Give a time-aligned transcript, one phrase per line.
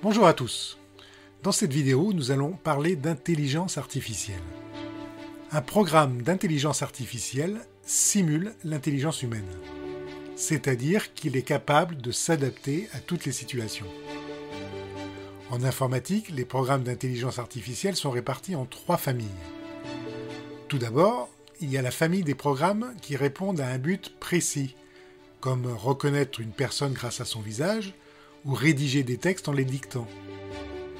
[0.00, 0.78] Bonjour à tous.
[1.42, 4.38] Dans cette vidéo, nous allons parler d'intelligence artificielle.
[5.50, 9.50] Un programme d'intelligence artificielle simule l'intelligence humaine,
[10.36, 13.88] c'est-à-dire qu'il est capable de s'adapter à toutes les situations.
[15.50, 19.26] En informatique, les programmes d'intelligence artificielle sont répartis en trois familles.
[20.68, 21.28] Tout d'abord,
[21.60, 24.76] il y a la famille des programmes qui répondent à un but précis,
[25.40, 27.94] comme reconnaître une personne grâce à son visage,
[28.48, 30.08] ou rédiger des textes en les dictant.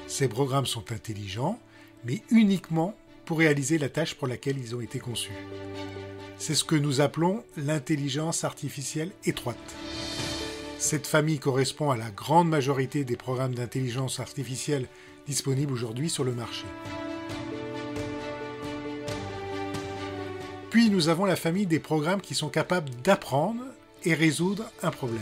[0.07, 1.59] Ces programmes sont intelligents,
[2.05, 5.33] mais uniquement pour réaliser la tâche pour laquelle ils ont été conçus.
[6.37, 9.57] C'est ce que nous appelons l'intelligence artificielle étroite.
[10.77, 14.87] Cette famille correspond à la grande majorité des programmes d'intelligence artificielle
[15.27, 16.65] disponibles aujourd'hui sur le marché.
[20.69, 23.63] Puis nous avons la famille des programmes qui sont capables d'apprendre
[24.05, 25.19] et résoudre un problème.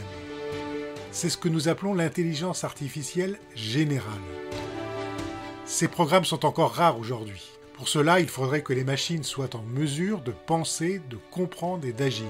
[1.19, 4.21] C'est ce que nous appelons l'intelligence artificielle générale.
[5.65, 7.41] Ces programmes sont encore rares aujourd'hui.
[7.73, 11.91] Pour cela, il faudrait que les machines soient en mesure de penser, de comprendre et
[11.91, 12.27] d'agir.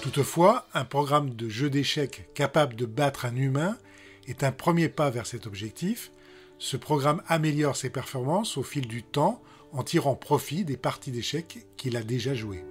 [0.00, 3.76] Toutefois, un programme de jeu d'échecs capable de battre un humain
[4.26, 6.12] est un premier pas vers cet objectif.
[6.58, 11.66] Ce programme améliore ses performances au fil du temps en tirant profit des parties d'échecs
[11.76, 12.64] qu'il a déjà jouées.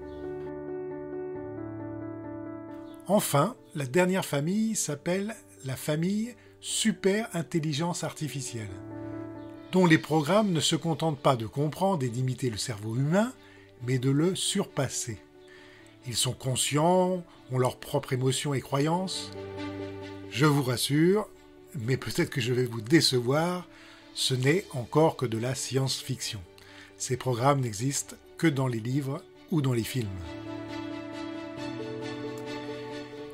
[3.12, 8.70] Enfin, la dernière famille s'appelle la famille Super Intelligence Artificielle,
[9.72, 13.34] dont les programmes ne se contentent pas de comprendre et d'imiter le cerveau humain,
[13.88, 15.18] mais de le surpasser.
[16.06, 19.32] Ils sont conscients, ont leurs propres émotions et croyances.
[20.30, 21.28] Je vous rassure,
[21.74, 23.68] mais peut-être que je vais vous décevoir,
[24.14, 26.42] ce n'est encore que de la science-fiction.
[27.00, 30.10] Ces programmes n'existent que dans les livres ou dans les films.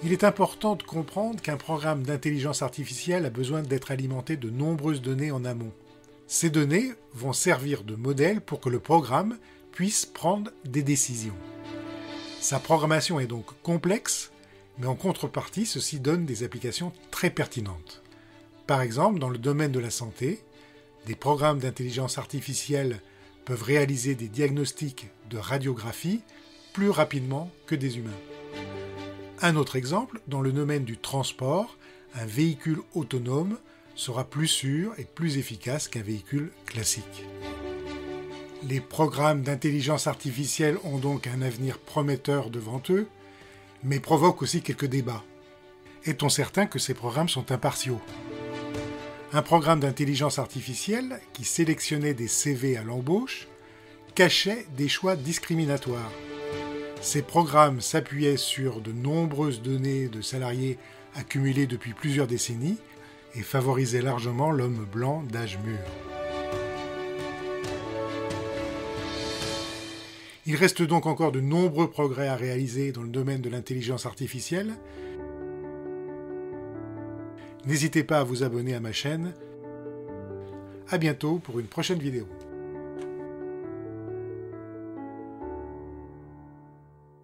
[0.05, 5.01] Il est important de comprendre qu'un programme d'intelligence artificielle a besoin d'être alimenté de nombreuses
[5.01, 5.71] données en amont.
[6.27, 9.39] Ces données vont servir de modèle pour que le programme
[9.71, 11.33] puisse prendre des décisions.
[12.39, 14.31] Sa programmation est donc complexe,
[14.77, 18.03] mais en contrepartie, ceci donne des applications très pertinentes.
[18.67, 20.43] Par exemple, dans le domaine de la santé,
[21.07, 23.01] des programmes d'intelligence artificielle
[23.43, 26.21] peuvent réaliser des diagnostics de radiographie
[26.73, 28.11] plus rapidement que des humains.
[29.45, 31.77] Un autre exemple, dans le domaine du transport,
[32.15, 33.59] un véhicule autonome
[33.93, 37.27] sera plus sûr et plus efficace qu'un véhicule classique.
[38.63, 43.07] Les programmes d'intelligence artificielle ont donc un avenir prometteur devant eux,
[43.83, 45.23] mais provoquent aussi quelques débats.
[46.05, 48.01] Est-on certain que ces programmes sont impartiaux?
[49.31, 53.47] Un programme d'intelligence artificielle qui sélectionnait des CV à l'embauche
[54.15, 56.11] cachait des choix discriminatoires.
[57.01, 60.77] Ces programmes s'appuyaient sur de nombreuses données de salariés
[61.15, 62.77] accumulées depuis plusieurs décennies
[63.35, 65.77] et favorisaient largement l'homme blanc d'âge mûr.
[70.47, 74.75] Il reste donc encore de nombreux progrès à réaliser dans le domaine de l'intelligence artificielle.
[77.65, 79.33] N'hésitez pas à vous abonner à ma chaîne.
[80.89, 82.27] A bientôt pour une prochaine vidéo.